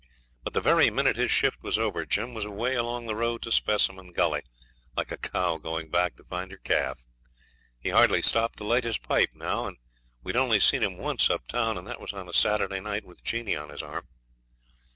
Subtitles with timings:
[0.43, 3.51] But the very minute his shift was over Jim was away along the road to
[3.51, 4.41] Specimen Gully,
[4.95, 7.05] like a cow going back to find her calf.
[7.79, 9.77] He hardly stopped to light his pipe now, and
[10.23, 13.23] we'd only seen him once up town, and that was on a Saturday night with
[13.23, 14.07] Jeanie on his arm.